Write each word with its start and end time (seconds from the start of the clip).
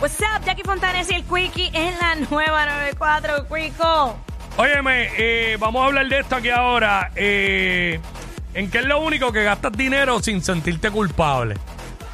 What's 0.00 0.20
up, 0.20 0.44
Jackie 0.44 0.62
Fontanes 0.62 1.10
y 1.10 1.14
el 1.14 1.24
Quickie 1.24 1.70
en 1.74 1.98
la 1.98 2.14
nueva 2.30 2.66
94, 2.66 3.46
Quico. 3.48 4.16
Óyeme, 4.56 5.10
eh, 5.16 5.56
vamos 5.58 5.82
a 5.82 5.86
hablar 5.86 6.08
de 6.08 6.20
esto 6.20 6.36
aquí 6.36 6.50
ahora. 6.50 7.10
Eh, 7.16 8.00
¿En 8.54 8.70
qué 8.70 8.78
es 8.78 8.84
lo 8.84 9.00
único 9.00 9.32
que 9.32 9.42
gastas 9.44 9.72
dinero 9.72 10.20
sin 10.22 10.42
sentirte 10.42 10.90
culpable? 10.90 11.56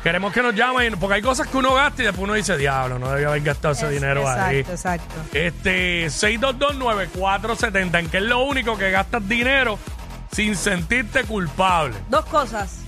Queremos 0.02 0.32
que 0.32 0.42
nos 0.42 0.54
llamen, 0.54 0.98
porque 0.98 1.16
hay 1.16 1.22
cosas 1.22 1.46
que 1.46 1.56
uno 1.56 1.74
gasta 1.74 2.02
y 2.02 2.06
después 2.06 2.24
uno 2.24 2.34
dice, 2.34 2.56
diablo, 2.58 2.98
no 2.98 3.10
debía 3.10 3.28
haber 3.28 3.42
gastado 3.42 3.72
ese 3.72 3.88
dinero 3.88 4.20
exacto, 4.20 4.44
ahí. 4.44 4.58
Exacto, 4.58 5.14
Este, 5.32 6.06
6229470, 6.06 7.98
¿en 8.00 8.10
qué 8.10 8.16
es 8.18 8.22
lo 8.24 8.44
único 8.44 8.76
que 8.76 8.90
gastas 8.90 9.26
dinero 9.26 9.78
sin 10.30 10.56
sentirte 10.56 11.24
culpable? 11.24 11.96
Dos 12.10 12.26
cosas, 12.26 12.80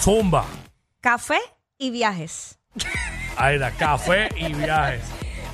Zumba. 0.00 0.44
café 1.00 1.38
y 1.78 1.90
viajes. 1.92 2.58
Ahí 3.36 3.54
está, 3.56 3.70
café 3.72 4.28
y 4.36 4.52
viajes. 4.52 5.02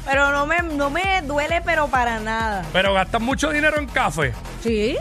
Pero 0.06 0.30
no 0.32 0.46
me, 0.46 0.59
no 0.62 0.91
me 0.91 1.23
duele, 1.23 1.60
pero 1.64 1.88
para 1.88 2.18
nada. 2.20 2.64
Pero 2.72 2.95
gastas 2.95 3.20
mucho 3.20 3.50
dinero 3.50 3.78
en 3.78 3.86
café. 3.86 4.32
¿Sí? 4.62 4.96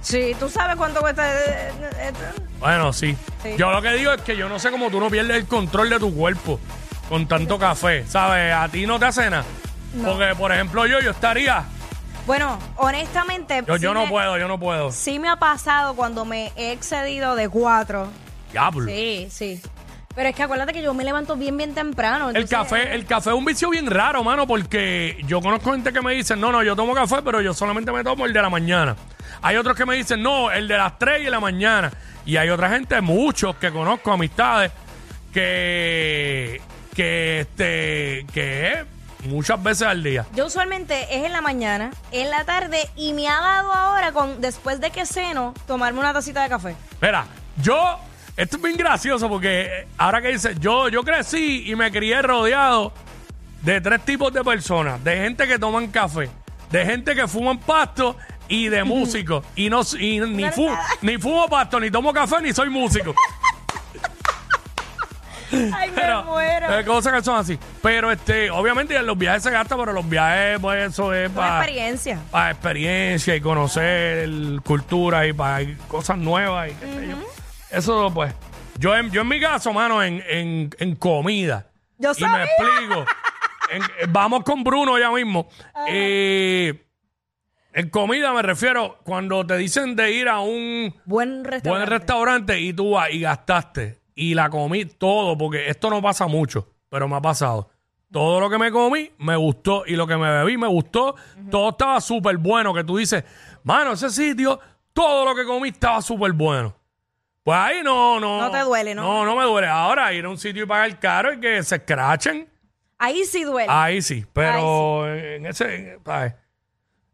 Sí, 0.00 0.36
¿tú 0.38 0.48
sabes 0.48 0.76
cuánto 0.76 1.00
cuesta 1.00 1.28
eh, 1.28 1.72
eh? 1.98 2.12
Bueno, 2.60 2.92
sí. 2.92 3.16
Sí. 3.42 3.54
Yo 3.58 3.70
lo 3.72 3.82
que 3.82 3.92
digo 3.94 4.12
es 4.12 4.22
que 4.22 4.36
yo 4.36 4.48
no 4.48 4.58
sé 4.58 4.70
cómo 4.70 4.88
tú 4.90 5.00
no 5.00 5.10
pierdes 5.10 5.36
el 5.36 5.46
control 5.46 5.90
de 5.90 5.98
tu 5.98 6.14
cuerpo 6.14 6.60
con 7.08 7.26
tanto 7.26 7.58
café, 7.58 8.04
¿sabes? 8.06 8.52
A 8.54 8.68
ti 8.68 8.86
no 8.86 8.98
te 8.98 9.06
hace 9.06 9.28
nada. 9.28 9.44
No. 9.94 10.10
Porque, 10.10 10.34
por 10.36 10.52
ejemplo, 10.52 10.86
yo, 10.86 11.00
yo 11.00 11.10
estaría... 11.10 11.64
Bueno, 12.26 12.58
honestamente... 12.76 13.62
Yo, 13.66 13.76
sí 13.76 13.82
yo 13.82 13.94
no 13.94 14.04
me- 14.04 14.10
puedo, 14.10 14.38
yo 14.38 14.48
no 14.48 14.58
puedo. 14.58 14.90
Sí 14.92 15.18
me 15.18 15.28
ha 15.28 15.36
pasado 15.36 15.94
cuando 15.94 16.24
me 16.24 16.52
he 16.56 16.72
excedido 16.72 17.34
de 17.36 17.48
cuatro. 17.48 18.08
Diablo. 18.52 18.86
Sí, 18.90 19.28
sí. 19.30 19.60
Pero 20.16 20.30
es 20.30 20.34
que 20.34 20.42
acuérdate 20.42 20.72
que 20.72 20.82
yo 20.82 20.94
me 20.94 21.04
levanto 21.04 21.36
bien, 21.36 21.56
bien 21.58 21.74
temprano. 21.74 22.30
El 22.30 22.36
entonces- 22.36 22.58
café, 22.58 22.94
el 22.94 23.04
café 23.04 23.30
es 23.30 23.36
un 23.36 23.44
vicio 23.44 23.68
bien 23.68 23.86
raro, 23.88 24.24
mano, 24.24 24.46
porque 24.46 25.18
yo 25.26 25.42
conozco 25.42 25.72
gente 25.72 25.92
que 25.92 26.00
me 26.00 26.14
dice, 26.14 26.34
no, 26.34 26.50
no, 26.50 26.62
yo 26.62 26.74
tomo 26.74 26.94
café, 26.94 27.16
pero 27.22 27.42
yo 27.42 27.52
solamente 27.52 27.92
me 27.92 28.02
tomo 28.02 28.24
el 28.24 28.32
de 28.32 28.40
la 28.40 28.48
mañana. 28.48 28.96
Hay 29.42 29.56
otros 29.56 29.76
que 29.76 29.84
me 29.84 29.94
dicen, 29.94 30.22
no, 30.22 30.50
el 30.50 30.66
de 30.66 30.78
las 30.78 30.98
3 30.98 31.20
y 31.20 31.24
de 31.24 31.30
la 31.30 31.38
mañana. 31.38 31.92
Y 32.24 32.38
hay 32.38 32.48
otra 32.48 32.70
gente, 32.70 32.98
muchos 33.02 33.56
que 33.56 33.70
conozco, 33.70 34.10
amistades, 34.10 34.72
que, 35.34 36.62
que, 36.94 37.40
este, 37.40 38.26
que 38.32 38.72
es 38.72 38.78
muchas 39.26 39.62
veces 39.62 39.86
al 39.86 40.02
día. 40.02 40.24
Yo 40.34 40.46
usualmente 40.46 41.02
es 41.14 41.24
en 41.26 41.32
la 41.32 41.42
mañana, 41.42 41.90
en 42.10 42.30
la 42.30 42.44
tarde 42.44 42.88
y 42.96 43.12
me 43.12 43.28
ha 43.28 43.38
dado 43.38 43.70
ahora, 43.72 44.12
con 44.12 44.40
después 44.40 44.80
de 44.80 44.90
que 44.90 45.04
ceno, 45.04 45.52
tomarme 45.66 46.00
una 46.00 46.14
tacita 46.14 46.42
de 46.42 46.48
café. 46.48 46.74
Mira, 47.02 47.26
yo, 47.62 47.98
esto 48.36 48.56
es 48.56 48.62
bien 48.62 48.76
gracioso 48.76 49.28
porque 49.28 49.62
eh, 49.62 49.88
ahora 49.98 50.20
que 50.22 50.28
dice, 50.28 50.54
yo, 50.58 50.88
yo 50.88 51.02
crecí 51.02 51.64
y 51.70 51.74
me 51.76 51.90
crié 51.90 52.20
rodeado 52.22 52.92
de 53.62 53.80
tres 53.80 54.04
tipos 54.04 54.32
de 54.32 54.44
personas, 54.44 55.02
de 55.02 55.16
gente 55.16 55.46
que 55.48 55.58
toman 55.58 55.88
café, 55.88 56.28
de 56.70 56.84
gente 56.86 57.14
que 57.14 57.26
fuman 57.26 57.58
pasto 57.58 58.16
y 58.48 58.68
de 58.68 58.84
músicos. 58.84 59.44
Y 59.56 59.68
no 59.70 59.80
y 59.98 60.20
ni, 60.20 60.48
fu- 60.50 60.70
ni 61.02 61.18
fumo 61.18 61.48
pasto, 61.48 61.80
ni 61.80 61.90
tomo 61.90 62.12
café, 62.12 62.36
ni 62.42 62.52
soy 62.52 62.68
músico. 62.70 63.14
Ay, 65.52 65.90
me 65.90 65.94
Pero, 66.00 66.24
muero. 66.24 66.78
eh, 66.80 66.84
cosas 66.84 67.12
que 67.12 67.22
son 67.22 67.36
así. 67.38 67.56
Pero 67.80 68.10
este, 68.10 68.50
obviamente 68.50 68.96
en 68.96 69.06
los 69.06 69.16
viajes 69.16 69.44
se 69.44 69.50
gasta, 69.50 69.76
pero 69.76 69.92
los 69.92 70.08
viajes, 70.08 70.58
pues 70.60 70.90
eso 70.92 71.14
es 71.14 71.30
Una 71.30 71.36
para 71.36 71.56
experiencia. 71.64 72.18
para 72.32 72.50
experiencia 72.50 73.36
y 73.36 73.40
conocer 73.40 74.28
cultura 74.64 75.24
y 75.26 75.32
para 75.32 75.64
cosas 75.88 76.18
nuevas 76.18 76.70
y 76.70 76.74
qué 76.74 76.86
sé 76.86 77.08
yo. 77.08 77.16
Eso, 77.76 78.10
pues, 78.12 78.32
yo 78.78 78.96
en, 78.96 79.10
yo 79.10 79.20
en 79.22 79.28
mi 79.28 79.40
caso, 79.40 79.72
mano, 79.72 80.02
en, 80.02 80.22
en, 80.28 80.70
en 80.78 80.96
comida. 80.96 81.70
Yo 81.98 82.12
y 82.16 82.24
me 82.24 82.44
explico. 82.44 83.04
En- 83.70 83.82
eh, 83.82 84.06
vamos 84.08 84.42
con 84.44 84.62
Bruno 84.64 84.98
ya 84.98 85.10
mismo. 85.10 85.48
Eh, 85.88 86.82
en 87.72 87.90
comida 87.90 88.32
me 88.32 88.42
refiero 88.42 88.98
cuando 89.04 89.44
te 89.46 89.56
dicen 89.56 89.94
de 89.96 90.12
ir 90.12 90.28
a 90.28 90.40
un 90.40 90.94
Buen 91.04 91.44
restaurante. 91.44 91.68
buen 91.68 91.86
restaurante 91.86 92.60
y 92.60 92.72
tú 92.72 92.92
vas 92.92 93.10
y 93.10 93.20
gastaste 93.20 94.00
y 94.14 94.32
la 94.34 94.48
comí 94.48 94.86
todo, 94.86 95.36
porque 95.36 95.68
esto 95.68 95.90
no 95.90 96.00
pasa 96.00 96.26
mucho, 96.26 96.70
pero 96.88 97.06
me 97.08 97.16
ha 97.16 97.20
pasado. 97.20 97.68
Todo 98.10 98.40
lo 98.40 98.48
que 98.48 98.56
me 98.56 98.70
comí 98.70 99.10
me 99.18 99.36
gustó 99.36 99.82
y 99.86 99.96
lo 99.96 100.06
que 100.06 100.16
me 100.16 100.30
bebí 100.30 100.56
me 100.56 100.68
gustó. 100.68 101.16
Todo 101.50 101.70
estaba 101.70 102.00
súper 102.00 102.38
bueno, 102.38 102.72
que 102.72 102.84
tú 102.84 102.96
dices, 102.96 103.24
mano, 103.64 103.92
ese 103.92 104.08
sitio, 104.10 104.58
todo 104.94 105.24
lo 105.26 105.34
que 105.34 105.44
comí 105.44 105.68
estaba 105.70 106.00
súper 106.00 106.32
bueno. 106.32 106.74
Pues 107.46 107.56
ahí 107.56 107.76
no, 107.84 108.18
no. 108.18 108.40
No 108.40 108.50
te 108.50 108.58
duele, 108.58 108.92
¿no? 108.92 109.02
No, 109.04 109.24
no 109.24 109.36
me 109.36 109.44
duele. 109.44 109.68
Ahora 109.68 110.12
ir 110.12 110.24
a 110.24 110.28
un 110.28 110.36
sitio 110.36 110.64
y 110.64 110.66
pagar 110.66 110.98
caro 110.98 111.32
y 111.32 111.38
que 111.38 111.62
se 111.62 111.76
escrachen, 111.76 112.48
Ahí 112.98 113.22
sí 113.24 113.44
duele. 113.44 113.68
ahí 113.70 114.02
sí. 114.02 114.24
Pero 114.32 115.06
en 115.14 115.46
ese. 115.46 115.96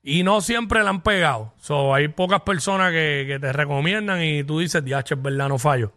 Y 0.02 0.22
no 0.22 0.40
siempre 0.40 0.82
la 0.82 0.88
han 0.88 1.02
pegado. 1.02 1.52
So, 1.58 1.92
hay 1.94 2.08
pocas 2.08 2.40
personas 2.40 2.92
que, 2.92 3.26
que 3.28 3.38
te 3.38 3.52
recomiendan 3.52 4.22
y 4.24 4.42
tú 4.42 4.60
dices, 4.60 4.82
diache, 4.82 5.16
es 5.16 5.20
verdad, 5.22 5.48
no 5.50 5.58
fallo. 5.58 5.92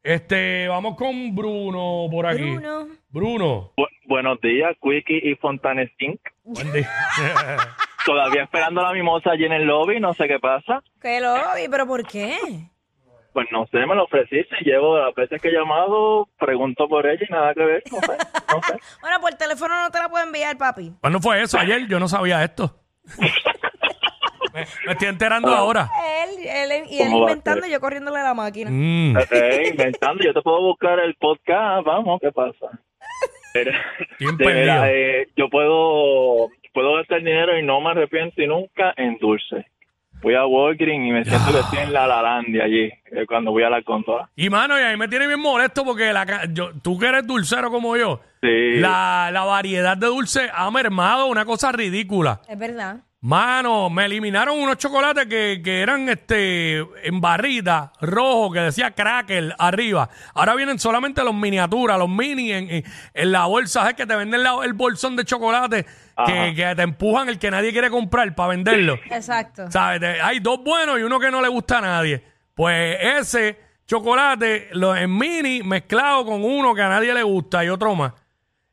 Este, 0.00 0.68
vamos 0.68 0.96
con 0.96 1.34
Bruno 1.34 2.06
por 2.08 2.24
aquí. 2.26 2.42
Bruno. 2.42 2.86
Bruno. 3.08 3.72
Bu- 3.76 3.88
buenos 4.04 4.40
días, 4.42 4.76
Quickie 4.80 5.18
y 5.28 5.34
Fontanes 5.34 5.90
Inc. 5.98 6.20
Buen 6.44 6.72
día. 6.72 6.88
Todavía 8.06 8.44
esperando 8.44 8.80
la 8.80 8.92
mimosa 8.92 9.32
allí 9.32 9.44
en 9.46 9.52
el 9.54 9.64
lobby, 9.64 9.98
no 9.98 10.14
sé 10.14 10.28
qué 10.28 10.38
pasa. 10.38 10.84
Que 11.02 11.20
lo 11.20 11.34
vi, 11.56 11.68
pero 11.68 11.84
¿por 11.88 12.06
qué? 12.06 12.36
Pues 13.36 13.48
no 13.52 13.66
sé, 13.66 13.84
me 13.84 13.94
lo 13.94 14.04
ofreciste. 14.04 14.56
Llevo 14.64 14.98
las 14.98 15.14
veces 15.14 15.42
que 15.42 15.48
he 15.48 15.52
llamado, 15.52 16.26
pregunto 16.38 16.88
por 16.88 17.06
ella 17.06 17.20
y 17.28 17.30
nada 17.30 17.52
que 17.52 17.62
ver. 17.62 17.82
No 17.92 18.00
sé, 18.00 18.16
no 18.50 18.62
sé. 18.62 18.78
Bueno, 19.02 19.20
por 19.20 19.34
teléfono 19.34 19.74
no 19.78 19.90
te 19.90 19.98
la 19.98 20.08
puedo 20.08 20.24
enviar, 20.24 20.56
papi. 20.56 20.92
¿Cuándo 21.02 21.20
fue 21.20 21.42
eso? 21.42 21.58
Ayer 21.58 21.86
yo 21.86 22.00
no 22.00 22.08
sabía 22.08 22.42
esto. 22.42 22.78
me, 24.54 24.64
me 24.86 24.92
estoy 24.92 25.08
enterando 25.08 25.50
ahora. 25.54 25.90
Él, 26.24 26.46
él 26.46 26.84
y 26.88 27.02
él 27.02 27.08
¿Cómo 27.08 27.20
va 27.24 27.28
a 27.28 27.30
inventando 27.32 27.66
y 27.66 27.70
yo 27.72 27.78
corriéndole 27.78 28.20
a 28.20 28.22
la 28.22 28.32
máquina. 28.32 28.70
Mm, 28.72 29.18
Eh, 29.30 29.68
inventando, 29.70 30.24
yo 30.24 30.32
te 30.32 30.40
puedo 30.40 30.62
buscar 30.62 30.98
el 31.00 31.14
podcast, 31.16 31.84
vamos, 31.84 32.18
¿qué 32.22 32.32
pasa? 32.32 32.70
Mira, 34.18 34.90
eh, 34.90 35.28
yo 35.36 35.50
puedo, 35.50 36.48
puedo 36.72 36.94
gastar 36.94 37.18
dinero 37.18 37.58
y 37.58 37.62
no 37.62 37.82
me 37.82 37.90
arrepiento 37.90 38.40
y 38.42 38.46
nunca 38.46 38.94
en 38.96 39.18
dulce. 39.18 39.66
Voy 40.26 40.34
a 40.34 40.44
Walgreens 40.44 41.06
y 41.06 41.12
me 41.12 41.24
siento 41.24 41.52
que 41.52 41.60
estoy 41.60 41.78
en 41.78 41.92
la 41.92 42.04
Lalandia 42.04 42.64
allí, 42.64 42.86
eh, 43.12 43.24
cuando 43.28 43.52
voy 43.52 43.62
a 43.62 43.70
la 43.70 43.80
consola. 43.82 44.28
Y 44.34 44.50
mano, 44.50 44.76
y 44.76 44.82
a 44.82 44.90
mí 44.90 44.96
me 44.96 45.06
tiene 45.06 45.28
bien 45.28 45.38
molesto 45.38 45.84
porque 45.84 46.12
la, 46.12 46.26
ca- 46.26 46.46
yo, 46.52 46.70
tú 46.82 46.98
que 46.98 47.06
eres 47.06 47.24
dulcero 47.28 47.70
como 47.70 47.96
yo, 47.96 48.18
Sí. 48.42 48.80
la, 48.80 49.30
la 49.32 49.44
variedad 49.44 49.96
de 49.96 50.08
dulce 50.08 50.50
ha 50.52 50.68
mermado 50.72 51.26
una 51.26 51.44
cosa 51.44 51.70
ridícula. 51.70 52.40
Es 52.48 52.58
verdad. 52.58 52.96
Mano, 53.22 53.88
me 53.90 54.04
eliminaron 54.04 54.58
unos 54.60 54.76
chocolates 54.76 55.26
que, 55.26 55.60
que 55.64 55.80
eran 55.80 56.08
este 56.08 56.78
en 57.02 57.20
barrita, 57.20 57.92
rojo, 58.00 58.52
que 58.52 58.60
decía 58.60 58.90
cracker 58.92 59.54
arriba. 59.58 60.08
Ahora 60.34 60.54
vienen 60.54 60.78
solamente 60.78 61.24
los 61.24 61.34
miniaturas, 61.34 61.98
los 61.98 62.08
mini 62.10 62.52
en, 62.52 62.70
en- 62.70 62.84
en 63.14 63.32
la 63.32 63.46
bolsa, 63.46 63.88
es 63.88 63.96
que 63.96 64.06
te 64.06 64.14
venden 64.14 64.42
la- 64.42 64.58
el 64.64 64.74
bolsón 64.74 65.16
de 65.16 65.24
chocolate 65.24 65.86
que, 66.26 66.52
que 66.54 66.74
te 66.76 66.82
empujan 66.82 67.28
el 67.28 67.38
que 67.38 67.50
nadie 67.50 67.72
quiere 67.72 67.90
comprar 67.90 68.32
para 68.34 68.50
venderlo. 68.50 68.94
Exacto. 69.10 69.70
¿Sabes? 69.70 70.00
Te- 70.00 70.20
Hay 70.20 70.38
dos 70.40 70.62
buenos 70.62 70.98
y 71.00 71.02
uno 71.02 71.18
que 71.18 71.30
no 71.30 71.40
le 71.40 71.48
gusta 71.48 71.78
a 71.78 71.80
nadie. 71.80 72.22
Pues 72.54 72.98
ese 73.00 73.58
chocolate 73.86 74.68
lo, 74.72 74.94
en 74.94 75.16
mini 75.16 75.62
mezclado 75.62 76.24
con 76.26 76.44
uno 76.44 76.74
que 76.74 76.82
a 76.82 76.88
nadie 76.90 77.12
le 77.14 77.22
gusta 77.22 77.64
y 77.64 77.70
otro 77.70 77.94
más. 77.94 78.12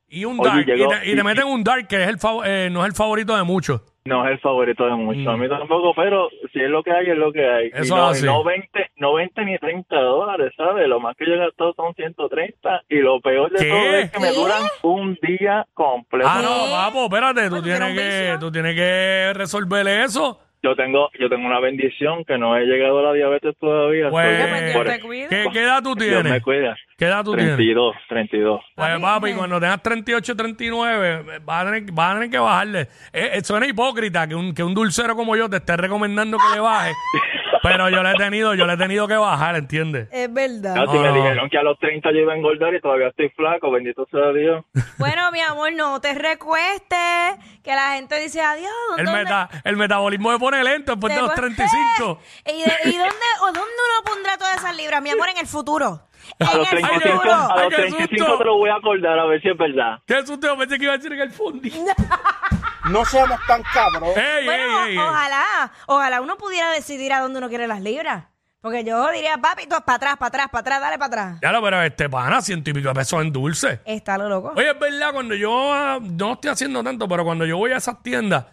Y 0.10 0.26
un 0.26 0.40
Oye, 0.40 0.50
dark. 0.50 0.66
llegó- 0.68 0.94
y, 0.96 1.00
te, 1.00 1.10
y 1.12 1.24
meten 1.24 1.48
un 1.48 1.64
dark 1.64 1.88
que 1.88 2.04
es 2.04 2.10
el 2.10 2.20
fav- 2.20 2.44
eh, 2.46 2.70
no 2.70 2.82
es 2.84 2.90
el 2.90 2.94
favorito 2.96 3.36
de 3.36 3.44
muchos. 3.44 3.82
No 4.06 4.26
es 4.26 4.32
el 4.34 4.40
favorito 4.40 4.86
de 4.86 4.96
muchos, 4.96 5.26
a 5.28 5.38
mí 5.38 5.48
tampoco, 5.48 5.94
pero 5.96 6.28
si 6.52 6.60
es 6.60 6.70
lo 6.70 6.84
que 6.84 6.92
hay, 6.92 7.10
es 7.10 7.18
lo 7.18 7.32
que 7.32 7.46
hay. 7.50 7.68
Eso 7.74 7.96
y 7.96 7.98
no, 7.98 8.08
así. 8.08 8.24
y 8.26 8.28
no 8.28 8.44
20, 8.44 8.92
no 8.98 9.14
20 9.14 9.46
ni 9.46 9.58
30 9.58 9.96
dólares, 9.96 10.52
¿sabes? 10.58 10.88
Lo 10.90 11.00
más 11.00 11.16
que 11.16 11.26
yo 11.26 11.34
he 11.36 11.38
gastado 11.38 11.74
son 11.74 11.94
130 11.96 12.82
y 12.90 12.98
lo 12.98 13.22
peor 13.22 13.50
de 13.52 13.60
¿Qué? 13.60 13.70
todo 13.70 13.96
es 13.96 14.12
que 14.12 14.20
me 14.20 14.30
¿Qué? 14.32 14.36
duran 14.36 14.62
un 14.82 15.18
día 15.22 15.66
completo. 15.74 16.28
Ah, 16.30 16.42
no, 16.44 16.70
papo, 16.70 17.04
espérate, 17.06 17.44
tú 17.44 17.62
Bueno, 17.62 17.64
tienes, 17.64 17.94
que, 17.96 18.38
tú 18.42 18.52
tienes 18.52 18.76
que 18.76 19.32
resolverle 19.36 20.04
eso. 20.04 20.38
Yo 20.64 20.76
tengo 20.78 21.10
yo 21.20 21.28
tengo 21.28 21.46
una 21.46 21.60
bendición 21.60 22.24
que 22.24 22.38
no 22.38 22.56
he 22.56 22.62
llegado 22.66 23.00
a 23.00 23.04
la 23.04 23.14
diabetes 23.14 23.54
todavía. 23.60 24.10
Pues, 24.10 24.26
Estoy- 24.26 24.50
pues, 24.50 24.64
Dios 24.64 24.74
por-. 24.74 25.30
¿qué, 25.30 25.48
qué 25.52 25.60
edad 25.62 25.84
tú 25.84 25.94
Dios 25.96 26.14
tienes? 26.14 26.32
me 26.32 26.42
cuida. 26.42 26.76
¿Qué 26.98 27.06
edad 27.06 27.24
tú 27.26 27.34
tienes? 27.36 27.56
32, 27.58 27.96
32. 28.08 28.62
Pues 28.76 29.00
Papi, 29.02 29.34
cuando 29.34 29.60
tengas 29.60 29.84
38, 29.84 30.36
39, 30.38 31.40
vas 31.44 31.62
a 31.62 31.66
tener, 31.66 31.92
vas 31.92 32.12
a 32.12 32.14
tener 32.14 32.30
que 32.30 32.40
bajarle. 32.40 32.82
Eh, 33.12 33.32
eh, 33.34 33.42
suena 33.44 33.68
hipócrita 33.68 34.26
que 34.26 34.36
un, 34.36 34.54
que 34.54 34.64
un 34.64 34.74
dulcero 34.74 35.16
como 35.18 35.36
yo 35.36 35.50
te 35.50 35.58
esté 35.58 35.76
recomendando 35.76 36.38
que 36.38 36.56
le 36.56 36.62
baje. 36.62 36.92
pero 37.64 37.90
yo 37.90 38.04
le 38.04 38.12
he 38.12 38.16
tenido, 38.16 38.54
yo 38.54 38.66
le 38.68 38.74
he 38.74 38.78
tenido 38.78 39.08
que 39.08 39.16
bajar, 39.16 39.56
¿entiendes? 39.56 40.08
Es 40.12 40.32
verdad. 40.32 40.76
No, 40.76 40.92
si 40.92 41.00
me 41.00 41.08
Ah. 41.08 41.12
dijeron 41.14 41.50
que 41.50 41.58
a 41.58 41.64
los 41.64 41.80
30 41.80 42.12
yo 42.12 42.20
iba 42.20 42.34
a 42.34 42.36
engordar 42.38 42.74
y 42.76 42.82
todavía 42.82 43.08
estoy 43.08 43.30
flaco, 43.30 43.72
bendito 43.72 44.06
sea 44.12 44.32
Dios. 44.34 44.64
Bueno, 45.00 45.32
mi 45.32 45.40
amor, 45.42 45.74
no 45.74 46.00
te 46.02 46.14
recuestes. 46.14 47.38
Que 47.64 47.72
la 47.74 47.94
gente 47.96 48.20
dice 48.20 48.42
adiós. 48.42 48.70
El, 48.98 49.06
¿dónde- 49.06 49.24
meta, 49.24 49.50
el 49.64 49.78
metabolismo 49.78 50.34
se 50.34 50.40
pone 50.40 50.64
lento 50.64 50.92
después 50.92 51.16
de 51.16 51.22
los 51.22 51.30
Después- 51.32 51.56
35. 51.56 52.20
¿Y, 52.46 52.52
de- 52.62 52.90
y 52.94 52.98
dónde, 52.98 53.26
o 53.42 53.46
dónde 53.46 53.60
uno 53.62 54.06
pondrá 54.06 54.38
todas 54.38 54.58
esas 54.58 54.76
libras, 54.76 55.02
mi 55.02 55.10
amor, 55.12 55.30
en 55.30 55.38
el 55.38 55.48
futuro? 55.48 56.02
A 56.40 56.56
los 56.58 56.72
En 56.72 56.78
el 56.78 56.84
35, 56.86 57.12
futuro. 57.18 57.34
a 57.34 57.56
los 57.64 57.70
qué 57.70 57.76
35 57.76 58.24
susto. 58.26 58.38
te 58.38 58.44
lo 58.46 58.58
voy 58.58 58.70
a 58.70 58.76
acordar 58.76 59.20
a 59.20 59.26
ver 59.26 59.42
si 59.42 59.50
es 59.50 59.58
verdad. 59.58 60.00
¿Qué 60.08 60.26
susto? 60.26 60.58
Pensé 60.58 60.78
que 60.78 60.84
iba 60.86 60.94
a 60.94 60.98
decir 60.98 61.12
en 61.14 61.20
el 61.22 61.32
fondi. 61.32 61.70
No 62.90 63.06
seamos 63.06 63.40
tan 63.48 63.64
cabros. 63.74 64.16
¡Ey, 64.16 64.46
Bueno, 64.46 64.86
ey, 64.86 64.92
ey! 64.92 64.98
ojalá, 64.98 65.72
ojalá 65.88 66.22
uno 66.22 66.38
pudiera 66.38 66.72
decidir 66.72 67.14
a 67.14 67.22
dónde 67.22 67.40
uno 67.40 67.50
quiere 67.50 67.68
las 67.68 67.82
libras. 67.82 68.26
Porque 68.60 68.84
yo 68.86 69.12
diría, 69.12 69.38
papi, 69.38 69.64
tú 69.64 69.76
para 69.86 69.96
atrás, 69.96 70.18
para 70.18 70.28
atrás, 70.28 70.48
para 70.50 70.60
atrás, 70.62 70.82
dale 70.82 70.98
para 70.98 71.08
atrás. 71.08 71.40
Ya 71.42 71.52
lo, 71.52 71.62
pero 71.62 71.82
este 71.82 72.10
pana, 72.10 72.42
ciento 72.42 72.70
y 72.70 72.74
pico 72.74 72.88
de 72.90 72.94
pesos 72.94 73.22
en 73.22 73.32
dulce. 73.32 73.82
Está 73.84 74.18
lo 74.18 74.30
loco. 74.30 74.54
Oye, 74.56 74.72
es 74.72 74.80
verdad, 74.80 75.12
cuando 75.12 75.36
yo 75.36 75.74
ah, 75.74 76.00
no 76.02 76.34
estoy 76.34 76.52
haciendo 76.52 76.82
tanto, 76.84 77.08
pero 77.08 77.26
cuando 77.26 77.46
yo 77.46 77.58
voy 77.58 77.72
a 77.72 77.78
esas 77.78 78.02
tiendas 78.02 78.46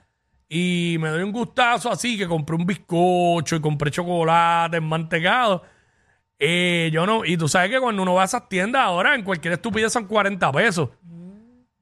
y 0.49 0.97
me 0.99 1.11
doy 1.11 1.23
un 1.23 1.31
gustazo 1.31 1.93
así, 1.93 2.19
que 2.19 2.27
compré 2.27 2.57
un 2.57 2.67
bizcocho 2.67 3.55
y 3.55 3.61
compré 3.61 3.93
chocolate 3.93 4.81
mantecado, 4.81 5.63
eh, 6.41 6.91
yo 6.93 7.07
no, 7.07 7.25
y 7.25 7.37
tú 7.37 7.47
sabes 7.47 7.71
que 7.71 7.79
cuando 7.79 8.03
uno 8.03 8.15
va 8.15 8.23
a 8.23 8.25
esas 8.25 8.49
tiendas 8.49 8.83
ahora 8.83 9.15
en 9.15 9.23
cualquier 9.23 9.55
estupidez 9.55 9.93
son 9.93 10.07
40 10.07 10.51
pesos. 10.51 10.89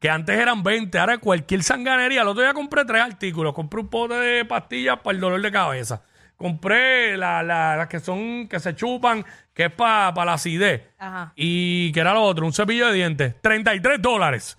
Que 0.00 0.08
antes 0.10 0.38
eran 0.38 0.62
20, 0.62 0.96
ahora 0.98 1.18
cualquier 1.18 1.62
sanganería. 1.62 2.22
El 2.22 2.28
otro 2.28 2.42
día 2.42 2.54
compré 2.54 2.84
tres 2.84 3.02
artículos. 3.02 3.52
Compré 3.54 3.80
un 3.80 3.88
pote 3.88 4.14
de 4.14 4.44
pastillas 4.44 4.98
para 5.00 5.14
el 5.14 5.20
dolor 5.20 5.42
de 5.42 5.50
cabeza. 5.50 6.02
Compré 6.36 7.16
la- 7.16 7.42
la- 7.42 7.76
las 7.76 7.88
que 7.88 7.98
son, 7.98 8.46
que 8.46 8.60
se 8.60 8.76
chupan, 8.76 9.24
que 9.52 9.64
es 9.64 9.72
para 9.72 10.24
la 10.24 10.34
acidez. 10.34 10.82
Ajá. 10.98 11.32
Y 11.34 11.90
que 11.90 11.98
era 12.00 12.14
lo 12.14 12.22
otro, 12.22 12.46
un 12.46 12.52
cepillo 12.52 12.86
de 12.86 12.92
dientes, 12.94 13.34
33 13.42 14.00
dólares. 14.00 14.56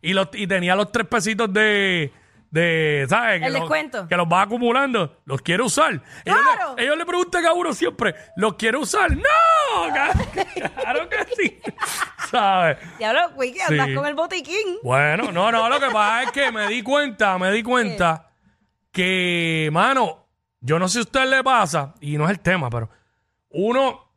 Y, 0.00 0.14
los, 0.14 0.28
y 0.32 0.46
tenía 0.46 0.74
los 0.74 0.90
tres 0.90 1.06
pesitos 1.06 1.52
de, 1.52 2.10
de 2.50 3.06
¿sabes? 3.08 3.42
Que 3.42 3.50
los-. 3.50 4.08
Que 4.08 4.16
los 4.16 4.26
va 4.26 4.42
acumulando. 4.42 5.20
¿Los 5.24 5.42
quiere 5.42 5.62
usar? 5.62 5.92
Ellos, 5.92 6.02
¡Claro! 6.24 6.74
le, 6.76 6.84
ellos 6.84 6.96
le 6.96 7.04
preguntan 7.06 7.44
a 7.46 7.52
uno 7.52 7.72
siempre, 7.74 8.14
¿los 8.36 8.54
quiere 8.54 8.76
usar? 8.78 9.10
¡No! 9.16 9.22
Claro 10.80 11.08
que 11.08 11.16
sí. 11.36 11.58
¿Sabes? 12.30 12.78
Diablo, 12.98 13.20
Wiki, 13.36 13.60
andas 13.60 13.86
Sí. 13.88 13.94
con 13.94 14.06
el 14.06 14.14
botiquín. 14.14 14.78
Bueno, 14.82 15.30
no, 15.30 15.52
no, 15.52 15.68
lo 15.68 15.78
que 15.78 15.90
pasa 15.90 16.22
es 16.24 16.32
que 16.32 16.50
me 16.50 16.66
di 16.68 16.82
cuenta, 16.82 17.38
me 17.38 17.50
di 17.52 17.62
cuenta 17.62 18.30
que, 18.90 19.68
mano, 19.72 20.26
yo 20.60 20.78
no 20.78 20.88
sé 20.88 20.94
si 20.94 20.98
a 21.00 21.02
usted 21.02 21.26
le 21.28 21.44
pasa, 21.44 21.94
y 22.00 22.16
no 22.16 22.24
es 22.24 22.30
el 22.30 22.40
tema, 22.40 22.70
pero 22.70 22.88
uno, 23.50 24.10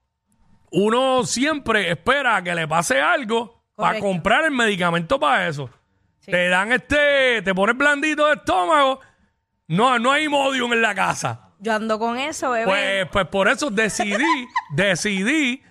uno 0.72 1.24
siempre 1.26 1.92
espera 1.92 2.42
que 2.42 2.56
le 2.56 2.68
pase 2.68 3.00
algo 3.02 3.64
para 3.76 4.00
comprar 4.00 4.46
el 4.46 4.52
medicamento 4.52 5.20
para 5.20 5.48
eso. 5.48 5.70
Sí. 6.22 6.32
Te 6.32 6.48
dan 6.50 6.72
este, 6.72 7.42
te 7.44 7.54
pones 7.54 7.76
blandito 7.76 8.26
de 8.28 8.36
estómago, 8.36 9.00
no, 9.68 10.00
no 10.00 10.12
hay 10.12 10.24
Imodium 10.26 10.72
en 10.74 10.82
la 10.82 10.96
casa. 10.96 11.50
Yo 11.60 11.74
ando 11.74 12.00
con 12.00 12.18
eso, 12.18 12.52
bebé. 12.52 12.66
Pues, 12.66 13.08
pues 13.12 13.28
por 13.28 13.48
eso 13.50 13.70
decidí, 13.70 14.24
decidí 14.76 15.62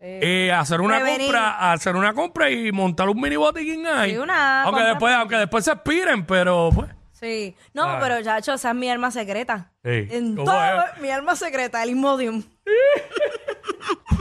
eh, 0.00 0.52
hacer 0.52 0.80
una 0.80 0.96
prevenir. 0.96 1.20
compra, 1.26 1.72
hacer 1.72 1.94
una 1.96 2.12
compra 2.12 2.50
y 2.50 2.70
montar 2.72 3.08
un 3.08 3.20
mini 3.20 3.36
botiquín 3.36 3.86
ahí. 3.86 4.10
Sí, 4.12 4.16
una 4.18 4.62
aunque 4.64 4.80
compra- 4.82 4.88
después, 4.90 5.14
aunque 5.14 5.36
después 5.36 5.64
se 5.64 5.72
expiren, 5.72 6.26
pero 6.26 6.70
pues. 6.74 6.90
Sí. 7.12 7.56
No, 7.72 7.84
Ah. 7.84 7.98
pero 8.00 8.22
chacho, 8.22 8.52
esa 8.54 8.70
es 8.70 8.74
mi 8.76 8.90
arma 8.90 9.10
secreta. 9.10 9.72
Sí. 9.82 10.06
En 10.10 10.36
¿Cómo 10.36 10.50
todo, 10.50 10.84
mi 11.00 11.10
arma 11.10 11.34
secreta, 11.34 11.82
el 11.82 11.90
Imodium. 11.90 12.42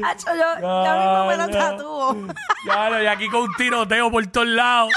Chacho, 0.00 0.34
yo 0.34 0.60
ya 0.84 0.94
mismo 0.96 1.26
me 1.26 1.36
lo 1.36 1.48
tatúo. 1.48 2.26
Ya, 2.66 2.90
no, 2.90 3.02
y 3.02 3.06
aquí 3.06 3.28
con 3.28 3.42
un 3.42 3.54
tiroteo 3.54 4.10
por 4.10 4.26
todos 4.28 4.46
lados. 4.46 4.92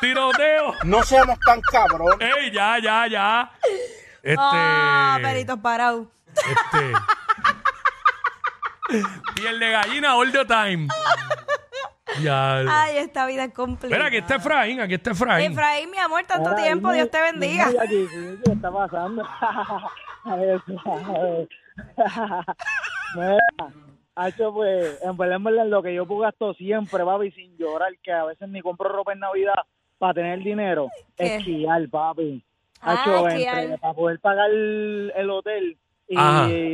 tiroteo. 0.00 0.74
No 0.84 1.02
seamos 1.02 1.38
tan 1.40 1.60
cabros. 1.60 2.16
Ey, 2.20 2.50
ya, 2.50 2.78
ya, 2.78 3.06
ya. 3.06 3.50
Este. 4.22 4.36
Ah, 4.38 5.18
peritos 5.22 5.58
parados. 5.60 6.06
Este. 6.34 6.92
Piel 9.34 9.58
de 9.58 9.70
gallina 9.70 10.16
all 10.16 10.32
the 10.32 10.44
time. 10.44 10.88
Ya. 12.20 12.58
Ay, 12.68 12.98
esta 12.98 13.26
vida 13.26 13.44
es 13.44 13.54
complicada. 13.54 13.96
Mira, 13.96 14.08
aquí 14.08 14.18
está 14.18 14.36
Efraín, 14.36 14.80
aquí 14.80 14.94
está 14.94 15.12
Efraín. 15.12 15.52
Efraín, 15.52 15.90
mi 15.90 15.98
amor, 15.98 16.24
tanto 16.26 16.54
tiempo, 16.56 16.92
Dios 16.92 17.10
te 17.10 17.20
bendiga. 17.20 17.66
Mira 17.68 17.86
¿qué 17.86 18.52
está 18.52 18.70
pasando? 18.70 19.26
A 20.24 20.36
ver, 20.36 20.62
a 20.86 21.18
ver. 21.18 21.48
Mira, 23.16 23.38
Hacho, 24.14 24.52
pues, 24.52 24.98
en 25.02 25.16
verdad, 25.16 25.36
en 25.36 25.44
verdad, 25.44 25.66
lo 25.66 25.82
que 25.82 25.94
yo 25.94 26.06
gasto 26.06 26.52
siempre, 26.54 27.04
papi, 27.04 27.30
sin 27.32 27.56
llorar, 27.56 27.92
que 28.02 28.12
a 28.12 28.24
veces 28.24 28.48
ni 28.48 28.60
compro 28.60 28.88
ropa 28.90 29.12
en 29.12 29.20
Navidad 29.20 29.54
para 29.98 30.14
tener 30.14 30.40
dinero, 30.40 30.90
¿Qué? 31.16 31.36
esquiar, 31.36 31.88
papi. 31.88 32.44
Ah, 32.80 32.92
Hacho, 32.92 33.28
entre- 33.28 33.78
para 33.78 33.94
poder 33.94 34.18
pagar 34.20 34.50
el, 34.50 35.12
el 35.16 35.30
hotel 35.30 35.78
y, 36.08 36.16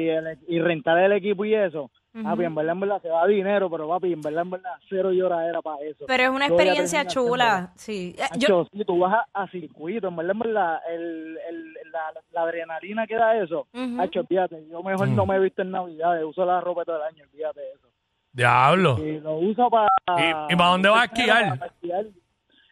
el- 0.08 0.38
y 0.48 0.58
rentar 0.60 0.98
el 0.98 1.12
equipo 1.12 1.44
y 1.44 1.54
eso. 1.54 1.90
Papi, 2.22 2.44
en 2.44 2.54
verdad, 2.54 2.72
en 2.72 2.80
verdad, 2.80 3.02
se 3.02 3.08
va 3.08 3.26
dinero, 3.26 3.70
pero 3.70 3.88
papi, 3.88 4.12
en 4.12 4.20
verdad, 4.20 4.42
en 4.42 4.50
verdad, 4.50 4.72
cero 4.88 5.12
lloradera 5.12 5.60
para 5.62 5.84
eso. 5.84 6.04
Pero 6.06 6.22
es 6.24 6.30
una 6.30 6.46
experiencia 6.46 7.06
chula. 7.06 7.72
Sí. 7.76 8.14
Eh, 8.18 8.38
Yo, 8.38 8.66
si 8.72 8.84
tú 8.84 8.98
vas 8.98 9.24
a, 9.32 9.42
a 9.42 9.48
circuito, 9.48 10.08
en 10.08 10.16
verdad, 10.16 10.32
en 10.32 10.38
verdad, 10.38 10.80
el, 10.90 11.38
el, 11.48 11.72
la, 11.92 12.12
la 12.32 12.42
adrenalina 12.42 13.06
que 13.06 13.16
da 13.16 13.36
eso. 13.36 13.66
Hacho, 13.98 14.24
fíjate, 14.24 14.66
yo 14.70 14.82
mejor 14.82 15.08
no 15.08 15.26
me 15.26 15.36
he 15.36 15.40
visto 15.40 15.62
en 15.62 15.70
Navidad, 15.70 16.22
uso 16.24 16.44
la 16.44 16.60
ropa 16.60 16.84
todo 16.84 16.96
el 16.96 17.02
año, 17.02 17.24
fíjate 17.32 17.60
eso. 17.74 17.88
Diablo. 18.32 18.98
Y 19.04 19.20
lo 19.20 19.36
uso 19.36 19.68
para... 19.70 19.88
¿Y- 20.18 20.52
y 20.52 20.56
para 20.56 20.70
dónde 20.70 20.88
vas 20.88 21.00
a 21.02 21.04
esquiar? 21.12 21.58
para 21.58 21.66
esquiar. 21.72 22.04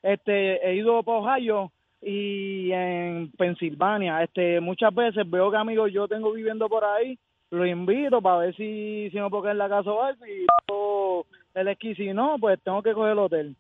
Este, 0.03 0.69
he 0.71 0.75
ido 0.77 1.03
para 1.03 1.19
Ohio 1.19 1.73
y 2.01 2.71
en 2.73 3.33
Pensilvania. 3.37 4.23
Este, 4.23 4.61
muchas 4.61 4.95
veces 4.95 5.29
veo 5.29 5.51
que 5.51 5.57
amigos 5.57 5.91
yo 5.93 6.07
tengo 6.07 6.33
viviendo 6.33 6.69
por 6.69 6.85
ahí, 6.85 7.19
los 7.51 7.67
invito 7.67 8.21
para 8.21 8.39
ver 8.39 8.57
si, 8.57 9.09
si 9.11 9.21
me 9.21 9.29
puedo 9.31 9.43
quedar 9.45 9.55
en 9.55 9.59
la 9.59 9.69
casa 9.69 9.91
o 9.91 10.03
algo 10.03 10.27
y 10.27 10.47
yo 10.69 11.27
el 11.55 11.69
esquí, 11.69 11.95
si 11.95 12.13
no, 12.13 12.37
pues 12.39 12.59
tengo 12.63 12.83
que 12.83 12.93
coger 12.93 13.13
el 13.13 13.19
hotel, 13.19 13.57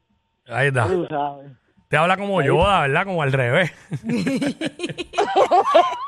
Ahí 0.48 0.68
está. 0.68 0.86
tú 0.86 1.06
sabes. 1.08 1.50
Te 1.88 1.96
habla 1.96 2.16
como 2.16 2.42
Yoda, 2.42 2.80
¿verdad? 2.82 3.04
Como 3.04 3.22
al 3.22 3.32
revés. 3.32 3.72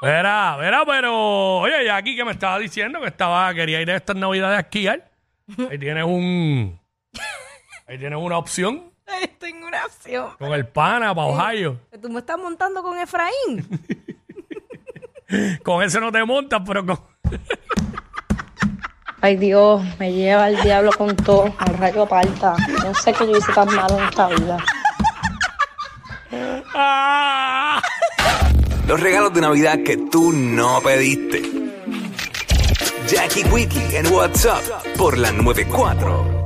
verá, 0.02 0.56
verá, 0.56 0.84
pero 0.84 1.58
oye, 1.58 1.84
ya 1.84 1.96
aquí 1.96 2.16
que 2.16 2.25
me 2.25 2.32
estaba 2.32 2.58
diciendo 2.58 3.00
que 3.00 3.06
estaba, 3.06 3.54
quería 3.54 3.80
ir 3.80 3.90
a 3.90 3.96
estas 3.96 4.16
navidades 4.16 4.56
a 4.58 4.60
esquiar. 4.62 5.08
Ahí 5.70 5.78
tienes 5.78 6.04
un. 6.04 6.78
Ahí 7.86 7.96
tienes 7.96 8.19
una 8.19 8.38
opción 8.38 8.90
tengo 9.38 9.66
una 9.66 9.84
opción. 9.84 10.30
con 10.38 10.52
el 10.52 10.66
pana 10.66 11.14
para 11.14 11.26
Ohio. 11.28 11.80
Tú 12.00 12.08
me 12.08 12.20
estás 12.20 12.38
montando 12.38 12.82
con 12.82 12.98
Efraín. 12.98 13.64
Con 15.62 15.82
ese 15.82 16.00
no 16.00 16.10
te 16.10 16.25
montas, 16.25 16.62
pero 16.66 16.86
con. 16.86 16.98
Ay 19.20 19.37
Dios, 19.37 19.82
me 19.99 20.12
lleva 20.12 20.49
el 20.49 20.61
diablo 20.62 20.93
con 20.97 21.17
todo, 21.17 21.53
al 21.59 21.75
rayo 21.75 22.06
parta. 22.06 22.55
No 22.85 22.94
sé 22.94 23.12
qué 23.12 23.26
yo 23.26 23.37
hice 23.37 23.53
tan 23.53 23.67
malo 23.75 23.99
en 23.99 24.05
esta 24.05 24.29
vida. 24.29 24.56
¡Ah! 26.75 27.83
Los 28.87 29.00
regalos 29.00 29.35
de 29.35 29.40
Navidad 29.40 29.78
que 29.85 29.97
tú 29.97 30.33
no 30.33 30.81
pediste. 30.81 31.42
Jackie 33.09 33.42
Quickie 33.42 33.97
en 33.97 34.07
WhatsApp 34.12 34.62
por 34.97 35.19
la 35.19 35.33
94. 35.33 36.38